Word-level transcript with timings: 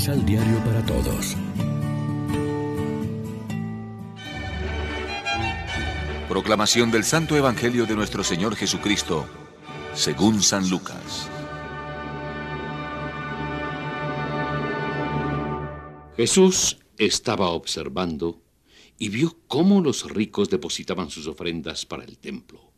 Misal 0.00 0.24
Diario 0.24 0.56
para 0.64 0.82
Todos. 0.86 1.36
Proclamación 6.26 6.90
del 6.90 7.04
Santo 7.04 7.36
Evangelio 7.36 7.84
de 7.84 7.94
nuestro 7.96 8.24
Señor 8.24 8.56
Jesucristo, 8.56 9.26
según 9.92 10.40
San 10.40 10.70
Lucas. 10.70 11.28
Jesús 16.16 16.78
estaba 16.96 17.50
observando 17.50 18.40
y 18.96 19.10
vio 19.10 19.36
cómo 19.48 19.82
los 19.82 20.10
ricos 20.10 20.48
depositaban 20.48 21.10
sus 21.10 21.26
ofrendas 21.26 21.84
para 21.84 22.04
el 22.04 22.16
templo. 22.16 22.72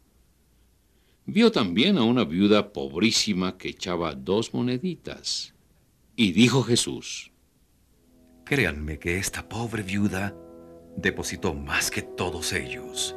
Vio 1.26 1.52
también 1.52 1.98
a 1.98 2.02
una 2.02 2.24
viuda 2.24 2.72
pobrísima 2.72 3.56
que 3.58 3.68
echaba 3.68 4.12
dos 4.16 4.52
moneditas. 4.52 5.51
Y 6.14 6.32
dijo 6.32 6.62
Jesús, 6.62 7.32
Créanme 8.44 8.98
que 8.98 9.18
esta 9.18 9.48
pobre 9.48 9.82
viuda 9.82 10.34
depositó 10.96 11.54
más 11.54 11.90
que 11.90 12.02
todos 12.02 12.52
ellos, 12.52 13.16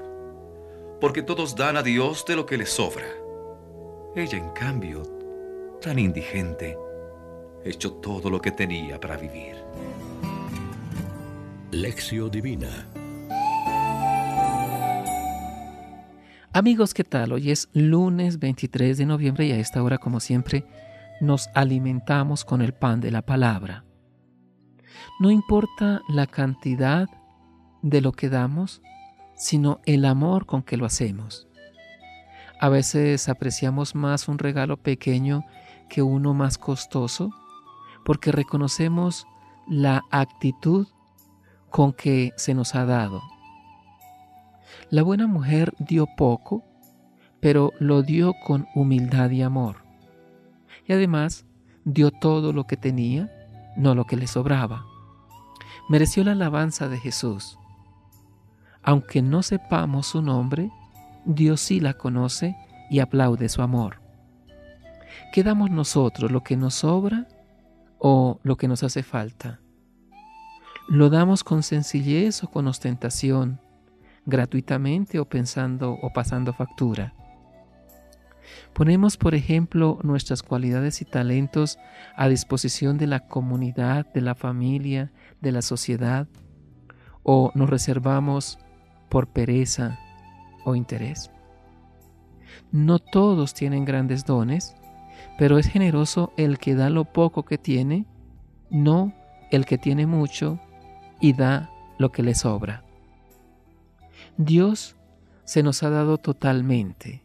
porque 1.02 1.22
todos 1.22 1.56
dan 1.56 1.76
a 1.76 1.84
Dios 1.84 2.24
de 2.26 2.36
lo 2.36 2.46
que 2.46 2.58
les 2.58 2.70
sobra. 2.70 3.08
Ella, 4.16 4.38
en 4.38 4.50
cambio, 4.52 5.04
tan 5.82 6.00
indigente, 6.00 6.78
echó 7.66 7.94
todo 7.94 8.30
lo 8.30 8.40
que 8.40 8.52
tenía 8.52 9.00
para 9.00 9.18
vivir. 9.18 9.56
Lección 11.72 12.32
Divina 12.32 12.88
Amigos, 16.56 16.94
¿qué 16.94 17.04
tal? 17.04 17.34
Hoy 17.34 17.52
es 17.52 17.68
lunes 17.74 18.40
23 18.40 18.98
de 18.98 19.06
noviembre 19.06 19.46
y 19.46 19.52
a 19.52 19.58
esta 19.58 19.84
hora, 19.84 19.98
como 19.98 20.22
siempre, 20.22 20.64
nos 21.22 21.50
alimentamos 21.54 22.46
con 22.46 22.62
el 22.62 22.74
pan 22.74 23.02
de 23.02 23.12
la 23.12 23.22
palabra. 23.22 23.86
No 25.20 25.32
importa 25.32 26.02
la 26.08 26.28
cantidad 26.28 27.08
de 27.82 28.02
lo 28.02 28.12
que 28.12 28.30
damos, 28.30 28.82
sino 29.36 29.80
el 29.86 30.06
amor 30.06 30.46
con 30.46 30.64
que 30.64 30.78
lo 30.78 30.86
hacemos. 30.86 31.48
A 32.60 32.70
veces 32.70 33.28
apreciamos 33.30 33.96
más 33.96 34.28
un 34.28 34.40
regalo 34.40 34.78
pequeño 34.78 35.44
que 35.90 36.02
uno 36.02 36.34
más 36.34 36.58
costoso, 36.58 37.32
porque 38.04 38.32
reconocemos 38.32 39.26
la 39.68 40.04
actitud 40.12 40.88
con 41.70 41.92
que 41.92 42.32
se 42.38 42.54
nos 42.54 42.76
ha 42.76 42.86
dado 42.86 43.22
la 44.90 45.04
buena 45.04 45.28
mujer 45.28 45.74
dio 45.80 46.06
poco, 46.06 46.64
pero 47.40 47.72
lo 47.80 48.04
dio 48.04 48.34
con 48.46 48.68
humildad 48.76 49.32
y 49.32 49.42
amor. 49.42 49.85
Y 50.88 50.94
además 50.94 51.46
dio 51.84 52.12
todo 52.12 52.54
lo 52.54 52.66
que 52.66 52.78
tenía, 52.78 53.32
no 53.76 53.96
lo 53.96 54.06
que 54.06 54.16
le 54.16 54.28
sobraba. 54.28 54.86
Mereció 55.90 56.24
la 56.24 56.34
alabanza 56.34 56.88
de 56.88 56.98
Jesús. 56.98 57.58
Aunque 58.84 59.22
no 59.22 59.44
sepamos 59.44 60.08
su 60.08 60.22
nombre, 60.22 60.72
Dios 61.26 61.62
sí 61.62 61.80
la 61.80 61.94
conoce 61.94 62.56
y 62.90 63.00
aplaude 63.00 63.50
su 63.50 63.62
amor. 63.62 64.02
¿Qué 65.34 65.44
damos 65.44 65.72
nosotros, 65.72 66.32
lo 66.32 66.42
que 66.42 66.58
nos 66.58 66.76
sobra 66.76 67.28
o 67.98 68.40
lo 68.44 68.58
que 68.58 68.68
nos 68.68 68.84
hace 68.84 69.04
falta? 69.04 69.60
¿Lo 70.88 71.10
damos 71.10 71.44
con 71.44 71.64
sencillez 71.64 72.44
o 72.44 72.48
con 72.52 72.68
ostentación? 72.68 73.60
gratuitamente 74.26 75.20
o 75.20 75.26
pensando 75.26 75.92
o 75.92 76.10
pasando 76.12 76.54
factura. 76.54 77.14
Ponemos, 78.74 79.18
por 79.18 79.36
ejemplo, 79.36 80.00
nuestras 80.04 80.44
cualidades 80.44 81.02
y 81.02 81.06
talentos 81.06 81.78
a 82.16 82.28
disposición 82.28 82.98
de 82.98 83.08
la 83.08 83.28
comunidad, 83.28 84.12
de 84.14 84.22
la 84.22 84.36
familia, 84.36 85.12
de 85.42 85.52
la 85.52 85.62
sociedad, 85.62 86.28
o 87.24 87.52
nos 87.56 87.70
reservamos 87.70 88.60
por 89.10 89.28
pereza 89.28 89.98
o 90.64 90.76
interés. 90.76 91.32
No 92.72 93.00
todos 93.00 93.54
tienen 93.54 93.86
grandes 93.86 94.26
dones, 94.26 94.76
pero 95.38 95.58
es 95.58 95.68
generoso 95.68 96.34
el 96.38 96.60
que 96.60 96.76
da 96.76 96.90
lo 96.90 97.06
poco 97.06 97.44
que 97.44 97.58
tiene, 97.58 98.06
no 98.70 99.14
el 99.52 99.66
que 99.66 99.78
tiene 99.78 100.06
mucho 100.06 100.60
y 101.20 101.34
da 101.34 101.70
lo 101.98 102.12
que 102.12 102.24
le 102.24 102.36
sobra. 102.36 102.84
Dios 104.38 104.96
se 105.44 105.64
nos 105.64 105.84
ha 105.84 105.90
dado 105.90 106.18
totalmente. 106.18 107.25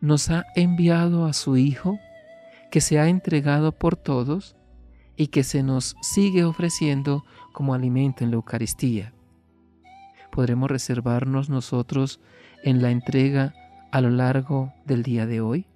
Nos 0.00 0.30
ha 0.30 0.46
enviado 0.56 1.26
a 1.26 1.34
su 1.34 1.58
Hijo, 1.58 1.98
que 2.70 2.80
se 2.80 2.98
ha 2.98 3.08
entregado 3.08 3.72
por 3.72 3.96
todos 3.96 4.56
y 5.16 5.26
que 5.26 5.44
se 5.44 5.62
nos 5.62 5.96
sigue 6.00 6.44
ofreciendo 6.44 7.24
como 7.52 7.74
alimento 7.74 8.24
en 8.24 8.30
la 8.30 8.36
Eucaristía. 8.36 9.12
¿Podremos 10.32 10.70
reservarnos 10.70 11.50
nosotros 11.50 12.20
en 12.62 12.80
la 12.80 12.90
entrega 12.90 13.52
a 13.92 14.00
lo 14.00 14.08
largo 14.08 14.72
del 14.86 15.02
día 15.02 15.26
de 15.26 15.42
hoy? 15.42 15.66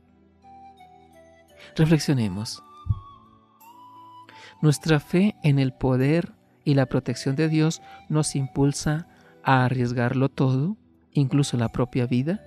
Reflexionemos. 1.76 2.62
Nuestra 4.62 5.00
fe 5.00 5.36
en 5.42 5.58
el 5.58 5.74
poder 5.74 6.32
y 6.64 6.72
la 6.72 6.86
protección 6.86 7.36
de 7.36 7.50
Dios 7.50 7.82
nos 8.08 8.36
impulsa 8.36 9.06
a 9.42 9.66
arriesgarlo 9.66 10.30
todo, 10.30 10.78
incluso 11.12 11.58
la 11.58 11.68
propia 11.68 12.06
vida? 12.06 12.40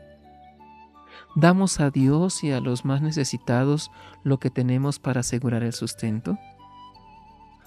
¿Damos 1.35 1.79
a 1.79 1.89
Dios 1.89 2.44
y 2.44 2.51
a 2.51 2.59
los 2.59 2.85
más 2.85 3.01
necesitados 3.01 3.91
lo 4.23 4.39
que 4.39 4.50
tenemos 4.50 5.00
para 5.00 5.22
asegurar 5.22 5.63
el 5.63 5.73
sustento? 5.73 6.38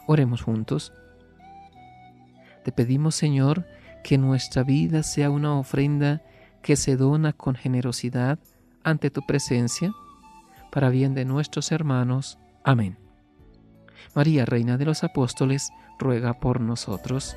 Oremos 0.07 0.43
juntos. 0.43 0.93
Te 2.65 2.73
pedimos, 2.73 3.15
Señor, 3.15 3.67
que 4.03 4.19
nuestra 4.19 4.63
vida 4.63 5.03
sea 5.03 5.31
una 5.31 5.59
ofrenda 5.59 6.23
que 6.63 6.77
se 6.77 6.97
dona 6.97 7.33
con 7.33 7.55
generosidad 7.55 8.39
ante 8.83 9.11
tu 9.11 9.23
presencia, 9.27 9.93
para 10.71 10.89
bien 10.89 11.15
de 11.15 11.25
nuestros 11.25 11.73
hermanos. 11.73 12.39
Amén. 12.65 12.99
María, 14.15 14.45
Reina 14.45 14.77
de 14.77 14.85
los 14.85 15.05
Apóstoles, 15.05 15.71
ruega 15.99 16.35
por 16.41 16.61
nosotros. 16.61 17.37